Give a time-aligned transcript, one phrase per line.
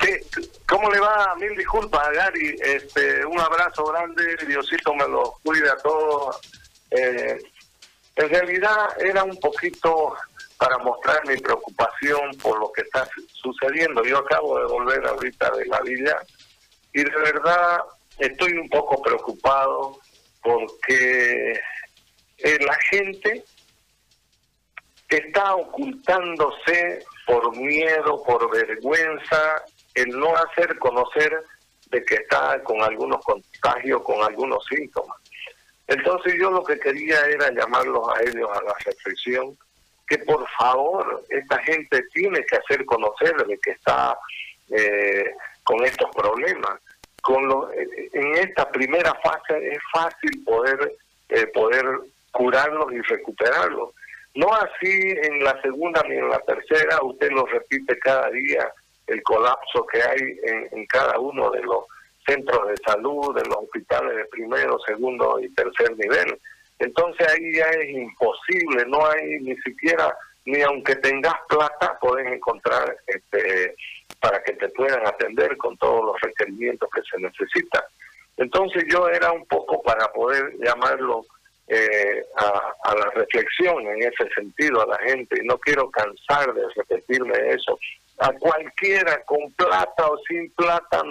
[0.00, 1.34] Sí, ¿cómo le va?
[1.38, 2.56] Mil disculpas, Gary.
[2.62, 6.40] Este, un abrazo grande, Diosito me lo cuide a todos.
[6.90, 7.38] Eh,
[8.16, 10.14] en realidad era un poquito
[10.58, 14.04] para mostrar mi preocupación por lo que está sucediendo.
[14.04, 16.16] Yo acabo de volver ahorita de la villa
[16.92, 17.80] y de verdad
[18.18, 19.98] estoy un poco preocupado
[20.42, 21.52] porque
[22.38, 23.44] eh, la gente
[25.08, 29.62] está ocultándose por miedo, por vergüenza,
[29.94, 31.42] el no hacer conocer
[31.90, 35.18] de que está con algunos contagios, con algunos síntomas.
[35.86, 39.56] Entonces yo lo que quería era llamarlos a ellos a la reflexión,
[40.06, 44.16] que por favor esta gente tiene que hacer conocer de que está
[44.70, 46.80] eh, con estos problemas.
[47.20, 50.92] Con en esta primera fase es fácil poder
[51.28, 51.84] eh, poder
[52.30, 53.90] curarlos y recuperarlos.
[54.34, 58.70] No así en la segunda ni en la tercera, usted lo repite cada día,
[59.06, 60.38] el colapso que hay
[60.72, 61.84] en, cada uno de los
[62.26, 66.38] centros de salud, de los hospitales de primero, segundo y tercer nivel.
[66.78, 72.96] Entonces ahí ya es imposible, no hay ni siquiera, ni aunque tengas plata, puedes encontrar
[73.06, 73.74] este,
[74.20, 77.82] para que te puedan atender con todos los requerimientos que se necesitan.
[78.36, 81.24] Entonces yo era un poco para poder llamarlo
[81.68, 86.62] eh, a, la reflexión en ese sentido a la gente y no quiero cansar de
[86.76, 87.78] repetirme eso.
[88.22, 91.02] A cualquiera con plata o sin plata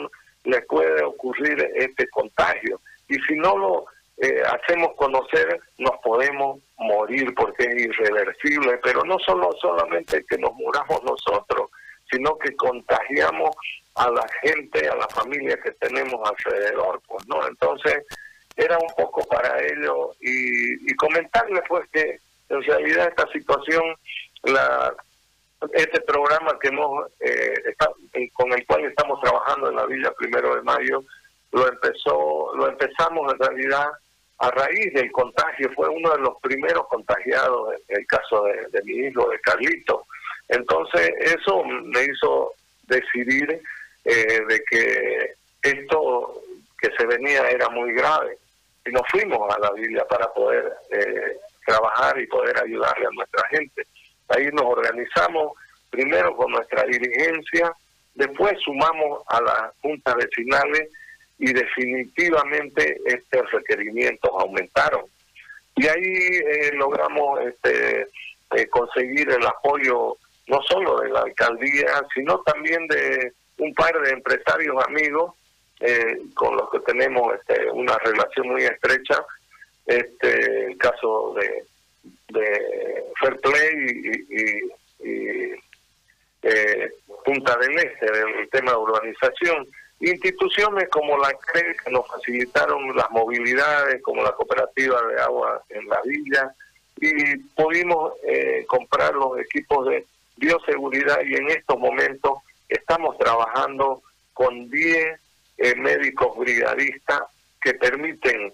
[0.43, 2.79] le puede ocurrir este contagio.
[3.07, 3.85] Y si no lo
[4.17, 10.53] eh, hacemos conocer nos podemos morir porque es irreversible, pero no solo solamente que nos
[10.53, 11.71] muramos nosotros,
[12.11, 13.49] sino que contagiamos
[13.95, 17.47] a la gente, a la familia que tenemos alrededor, pues, ¿no?
[17.47, 18.05] Entonces,
[18.55, 20.11] era un poco para ello.
[20.19, 23.81] Y, comentarles pues que en realidad esta situación,
[24.43, 24.93] la
[25.73, 30.61] este programa que hemos eh, con el cual estamos trabajando en la Villa Primero de
[30.63, 31.03] Mayo,
[31.51, 33.87] lo empezó, lo empezamos en realidad
[34.39, 38.93] a raíz del contagio, fue uno de los primeros contagiados en el caso de, mi
[38.93, 40.07] hijo, de Carlito.
[40.47, 42.53] Entonces eso me hizo
[42.87, 43.61] decidir
[44.03, 46.41] eh, de que esto
[46.79, 48.37] que se venía era muy grave
[48.85, 53.47] y nos fuimos a la Biblia para poder eh, trabajar y poder ayudarle a nuestra
[53.49, 53.85] gente.
[54.35, 55.53] Ahí nos organizamos
[55.89, 57.73] primero con nuestra dirigencia,
[58.15, 60.89] después sumamos a las juntas vecinales
[61.37, 65.05] y definitivamente estos requerimientos aumentaron.
[65.75, 68.07] Y ahí eh, logramos este,
[68.55, 74.11] eh, conseguir el apoyo no solo de la alcaldía, sino también de un par de
[74.11, 75.33] empresarios amigos
[75.79, 79.23] eh, con los que tenemos este, una relación muy estrecha,
[79.85, 81.65] este, caso de,
[82.31, 85.61] de Fair Play y,
[86.43, 86.91] eh,
[87.23, 89.67] Punta del Este, del tema de urbanización.
[89.99, 95.87] Instituciones como la CRE que nos facilitaron las movilidades, como la cooperativa de agua en
[95.87, 96.55] la villa,
[96.99, 100.05] y pudimos eh, comprar los equipos de
[100.37, 104.01] bioseguridad y en estos momentos estamos trabajando
[104.33, 105.19] con 10
[105.57, 107.21] eh, médicos brigadistas
[107.61, 108.53] que permiten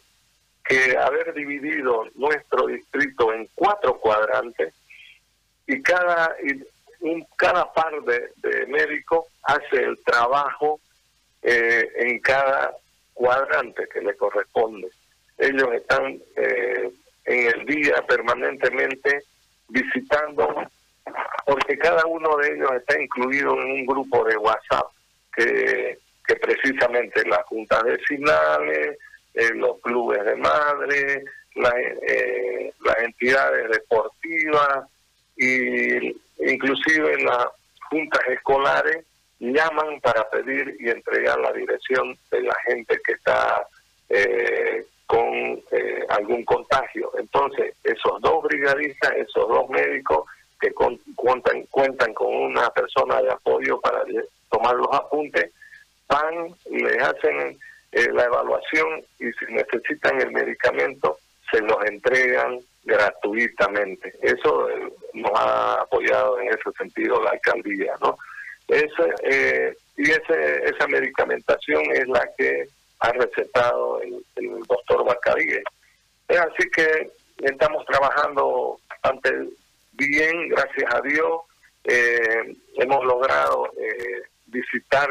[0.68, 4.74] que haber dividido nuestro distrito en cuatro cuadrantes
[5.66, 6.36] y cada
[7.02, 10.80] un, cada par de, médicos hace el trabajo
[11.42, 12.74] eh, en cada
[13.14, 14.90] cuadrante que le corresponde.
[15.38, 16.92] Ellos están eh,
[17.26, 19.24] en el día permanentemente
[19.70, 20.70] visitando,
[21.46, 24.88] porque cada uno de ellos está incluido en un grupo de WhatsApp
[25.36, 28.98] que que precisamente las juntas vecinales,
[29.38, 31.24] eh, los clubes de madre,
[32.08, 34.90] eh, las entidades deportivas
[35.38, 36.08] y
[36.40, 37.46] inclusive las
[37.88, 39.06] juntas escolares
[39.40, 43.68] llaman para pedir y entregar la dirección de la gente que está
[44.10, 45.62] eh, con
[46.10, 47.12] algún contagio.
[47.20, 50.26] Entonces, esos dos brigadistas, esos dos médicos
[50.60, 54.04] que cuentan, cuentan con una persona de apoyo para
[54.50, 55.52] tomar los apuntes,
[56.08, 57.60] van, les hacen
[57.92, 61.20] eh, la evaluación y si necesitan el medicamento,
[61.50, 64.14] se los entregan gratuitamente.
[64.22, 68.18] Eso eh, nos ha apoyado en ese sentido la alcaldía, ¿no?
[68.68, 72.68] Ese, eh, y ese, esa medicamentación es la que
[73.00, 74.22] ha recetado el,
[74.68, 75.64] doctor Bacadíes.
[76.28, 77.10] Así que
[77.44, 79.32] estamos trabajando bastante
[79.94, 81.42] bien, gracias a Dios.
[81.86, 83.72] hemos logrado
[84.48, 85.08] visitar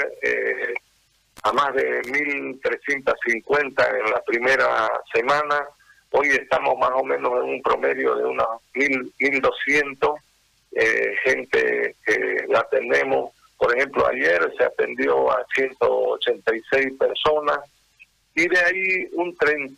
[1.47, 5.65] a más de 1.350 en la primera semana.
[6.11, 10.17] Hoy estamos más o menos en un promedio de unos 1.200
[10.73, 17.61] eh, gente que la tenemos Por ejemplo, ayer se atendió a 186 personas
[18.35, 19.35] y de ahí un,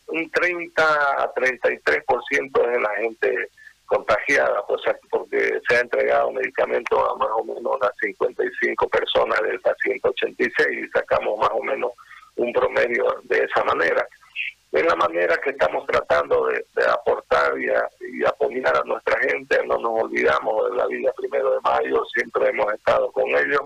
[0.08, 3.48] un 30 a 33% es de la gente
[3.88, 9.56] contagiada, pues, porque se ha entregado medicamento a más o menos unas 55 personas de
[9.56, 11.92] esas 186 y sacamos más o menos
[12.36, 14.06] un promedio de esa manera.
[14.70, 20.02] Es la manera que estamos tratando de, aportar y, apoyar a nuestra gente, no nos
[20.02, 23.62] olvidamos de la vida primero de mayo, siempre hemos estado con ellos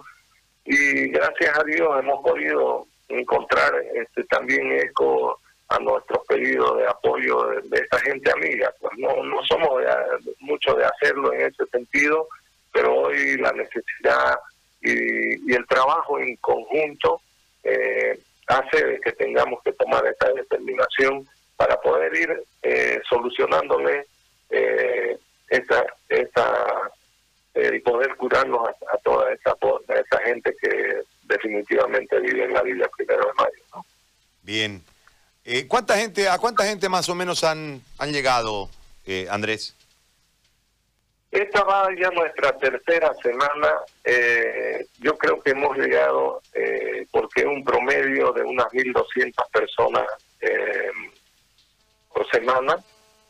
[0.65, 7.49] y gracias a Dios hemos podido encontrar este también eco a nuestros pedidos de apoyo
[7.63, 8.73] de, esta gente amiga.
[8.81, 12.29] Pues no, no somos de, mucho de hacerlo en ese sentido,
[12.73, 14.39] pero hoy la necesidad
[14.83, 17.21] y, el trabajo en conjunto
[17.65, 18.19] eh,
[18.59, 21.27] hace que tengamos que tomar esta determinación
[21.57, 24.07] para poder ir eh, solucionándole
[24.51, 25.17] eh,
[25.49, 26.91] esta, esta
[27.55, 29.55] y poder curarnos a, toda esa,
[29.89, 33.85] esa gente que definitivamente vive en la Villa Primero de Mayo.
[34.43, 34.83] Bien.
[35.45, 38.69] Eh, ¿cuánta gente, ¿A cuánta gente más o menos han, han llegado,
[39.07, 39.75] eh, Andrés?
[41.33, 43.79] Esta va ya nuestra tercera semana.
[44.05, 46.43] Eh, yo creo que hemos llegado,
[47.11, 50.07] porque es un promedio de unas 1.200 personas
[52.13, 52.77] por semana,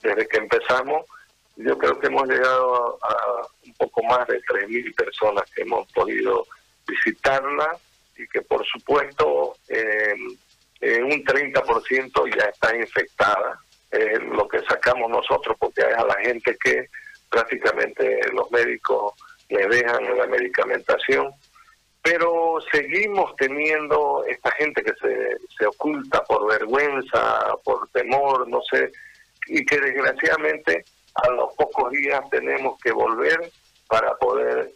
[0.02, 1.06] desde que empezamos.
[1.56, 6.46] Yo creo que hemos llegado a, un poco más de 3.000 personas que hemos podido
[6.86, 7.78] visitarla
[8.16, 10.14] y que por supuesto eh,
[11.02, 13.58] un 30% ya está infectada,
[13.90, 16.88] es lo que sacamos nosotros, porque es a la gente que
[17.32, 19.14] prácticamente los médicos
[19.48, 21.32] le dejan la medicamentación,
[22.02, 28.92] pero seguimos teniendo esta gente que se, se oculta por vergüenza, por temor, no sé,
[29.46, 30.84] y que desgraciadamente
[31.14, 33.50] a los pocos días tenemos que volver
[33.88, 34.70] para poder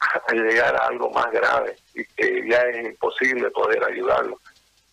[0.32, 4.38] llegar a algo más grave y que ya es imposible poder ayudarlo.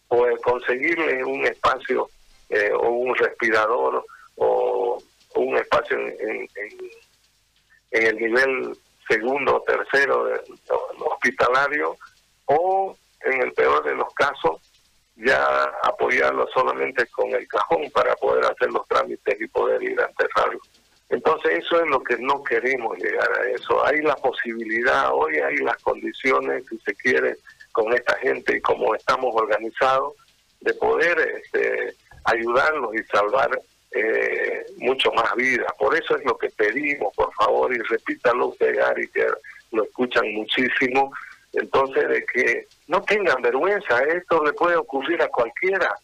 [0.07, 2.09] Pues conseguirle un espacio
[2.49, 4.05] eh, o un respirador
[4.37, 5.01] o
[5.35, 6.47] un espacio en,
[7.91, 8.77] el nivel
[9.07, 10.29] segundo o tercero
[10.99, 11.97] hospitalario
[12.45, 14.61] o en el peor de los casos
[15.15, 15.43] ya
[15.83, 20.59] apoyarlo solamente con el cajón para poder hacer los trámites y poder ir a enterrarlo.
[21.09, 23.85] Entonces eso es lo que no queremos llegar a eso.
[23.85, 27.35] Hay la posibilidad, hoy hay las condiciones, si se quiere,
[27.71, 30.13] con esta gente y como estamos organizados,
[30.61, 31.95] de poder este,
[32.25, 33.49] ayudarlos y salvar
[33.91, 35.71] eh, mucho más vidas.
[35.77, 39.27] Por eso es lo que pedimos, por favor, y repítalo usted, Gary, que
[39.71, 41.11] lo escuchan muchísimo.
[41.53, 45.95] Entonces, de que no tengan vergüenza, esto le puede ocurrir a cualquiera,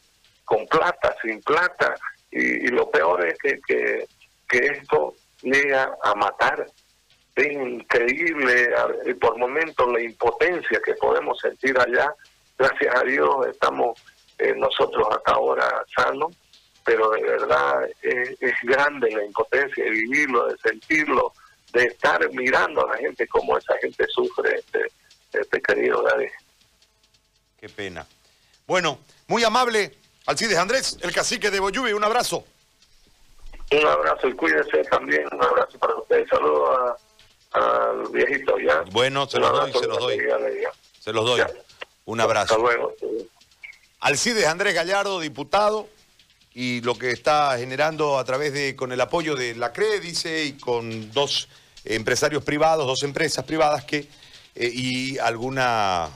[0.44, 1.96] con plata, sin plata,
[2.32, 4.06] y, lo peor es que, que,
[4.50, 6.68] que esto llega a matar
[7.36, 8.70] es increíble
[9.20, 12.14] por momentos la impotencia que podemos sentir allá.
[12.58, 14.02] Gracias a Dios estamos
[14.38, 16.36] eh, nosotros hasta ahora sanos,
[16.86, 21.34] pero de verdad es, grande la impotencia de vivirlo, de sentirlo,
[21.74, 24.92] de estar mirando a la gente como esa gente sufre, este,
[25.34, 26.30] este querido David.
[27.60, 28.08] Qué pena.
[28.68, 29.98] Bueno, muy amable,
[30.28, 32.46] Alcides Andrés, el cacique de Boyubi, un abrazo.
[33.72, 36.30] Un abrazo y cuídese también, un abrazo para ustedes.
[36.30, 36.98] Saludos a
[37.56, 38.84] al viejito ya.
[38.92, 40.20] Bueno, se los doy, se los doy.
[41.00, 41.42] Se los doy.
[42.06, 42.56] Un abrazo.
[42.56, 42.94] Hasta luego.
[44.02, 45.88] Alcides Andrés Gallardo, diputado,
[46.58, 50.46] y lo que está generando a través de, con el apoyo de la CRE, dice,
[50.46, 51.50] y con dos
[51.84, 54.08] empresarios privados, dos empresas privadas que,
[54.56, 56.10] eh, y algunos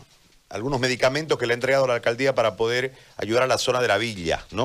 [0.79, 3.97] medicamentos que le ha entregado la alcaldía para poder ayudar a la zona de la
[3.97, 4.57] villa, ¿no?